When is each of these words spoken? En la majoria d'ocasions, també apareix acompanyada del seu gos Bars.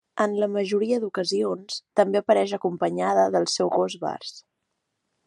En 0.23 0.31
la 0.43 0.47
majoria 0.53 0.97
d'ocasions, 1.03 1.77
també 2.01 2.21
apareix 2.21 2.57
acompanyada 2.59 3.29
del 3.37 3.47
seu 3.59 3.71
gos 3.77 3.99
Bars. 4.07 4.37